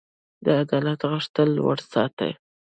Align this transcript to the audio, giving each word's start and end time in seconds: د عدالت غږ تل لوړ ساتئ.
د 0.45 0.45
عدالت 0.61 0.99
غږ 1.09 1.23
تل 1.35 1.49
لوړ 1.57 1.77
ساتئ. 1.91 2.31